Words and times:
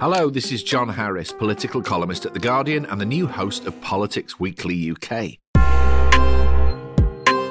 Hello, 0.00 0.30
this 0.30 0.50
is 0.50 0.62
John 0.62 0.88
Harris, 0.88 1.30
political 1.30 1.82
columnist 1.82 2.24
at 2.24 2.32
The 2.32 2.40
Guardian 2.40 2.86
and 2.86 2.98
the 2.98 3.04
new 3.04 3.26
host 3.26 3.66
of 3.66 3.78
Politics 3.82 4.40
Weekly 4.40 4.92
UK. 4.92 5.36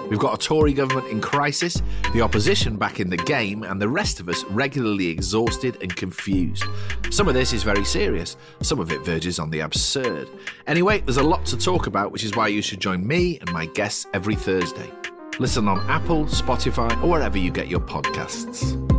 We've 0.10 0.18
got 0.18 0.34
a 0.34 0.38
Tory 0.44 0.74
government 0.74 1.10
in 1.10 1.22
crisis, 1.22 1.80
the 2.12 2.22
opposition 2.22 2.76
back 2.76 3.00
in 3.00 3.12
the 3.12 3.18
game, 3.18 3.62
and 3.62 3.80
the 3.80 3.88
rest 3.88 4.20
of 4.20 4.28
us 4.30 4.44
regularly 4.46 5.10
exhausted 5.10 5.78
and 5.84 5.96
confused. 5.96 6.64
Some 7.12 7.28
of 7.28 7.36
this 7.36 7.54
is 7.54 7.62
very 7.62 7.86
serious, 7.86 8.36
some 8.64 8.80
of 8.80 8.92
it 8.92 9.06
verges 9.06 9.38
on 9.38 9.52
the 9.52 9.60
absurd. 9.60 10.28
Anyway, 10.66 11.02
there's 11.02 11.18
a 11.18 11.24
lot 11.24 11.46
to 11.46 11.56
talk 11.56 11.86
about, 11.86 12.12
which 12.12 12.24
is 12.24 12.36
why 12.36 12.48
you 12.48 12.64
should 12.64 12.80
join 12.80 13.06
me 13.06 13.38
and 13.42 13.52
my 13.52 13.68
guests 13.68 14.08
every 14.16 14.34
Thursday. 14.34 14.92
Listen 15.38 15.68
on 15.68 15.88
Apple, 15.88 16.26
Spotify, 16.26 17.00
or 17.04 17.12
wherever 17.12 17.38
you 17.38 17.52
get 17.52 17.68
your 17.68 17.80
podcasts. 17.80 18.99